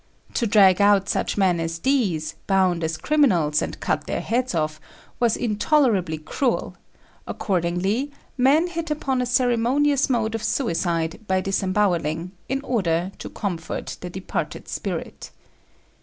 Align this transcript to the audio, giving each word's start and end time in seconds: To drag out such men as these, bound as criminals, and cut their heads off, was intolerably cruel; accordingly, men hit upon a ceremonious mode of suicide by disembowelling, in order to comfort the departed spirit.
To 0.33 0.47
drag 0.47 0.81
out 0.81 1.07
such 1.09 1.37
men 1.37 1.59
as 1.59 1.77
these, 1.77 2.33
bound 2.47 2.83
as 2.83 2.97
criminals, 2.97 3.61
and 3.61 3.79
cut 3.79 4.07
their 4.07 4.19
heads 4.21 4.55
off, 4.55 4.81
was 5.19 5.37
intolerably 5.37 6.17
cruel; 6.17 6.75
accordingly, 7.27 8.11
men 8.35 8.65
hit 8.69 8.89
upon 8.89 9.21
a 9.21 9.27
ceremonious 9.27 10.09
mode 10.09 10.33
of 10.33 10.43
suicide 10.43 11.19
by 11.27 11.39
disembowelling, 11.39 12.31
in 12.49 12.61
order 12.61 13.11
to 13.19 13.29
comfort 13.29 13.97
the 14.01 14.09
departed 14.09 14.67
spirit. 14.67 15.29